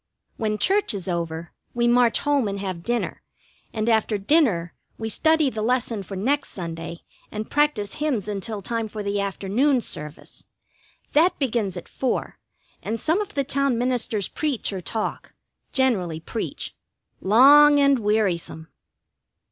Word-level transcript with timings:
When 0.37 0.57
church 0.57 0.95
is 0.95 1.07
over 1.07 1.53
we 1.75 1.87
march 1.87 2.21
home 2.21 2.47
and 2.47 2.59
have 2.59 2.81
dinner, 2.81 3.21
and 3.71 3.87
after 3.87 4.17
dinner 4.17 4.73
we 4.97 5.09
study 5.09 5.47
the 5.51 5.61
lesson 5.61 6.01
for 6.01 6.15
next 6.17 6.49
Sunday 6.49 7.01
and 7.31 7.51
practise 7.51 7.93
hymns 7.93 8.27
until 8.27 8.63
time 8.63 8.87
for 8.87 9.03
the 9.03 9.21
afternoon 9.21 9.79
service. 9.79 10.47
That 11.13 11.37
begins 11.37 11.77
at 11.77 11.87
four, 11.87 12.39
and 12.81 12.99
some 12.99 13.21
of 13.21 13.35
the 13.35 13.43
town 13.43 13.77
ministers 13.77 14.27
preach 14.27 14.73
or 14.73 14.81
talk, 14.81 15.35
generally 15.71 16.19
preach, 16.19 16.75
long 17.21 17.79
and 17.79 17.99
wearisome. 17.99 18.69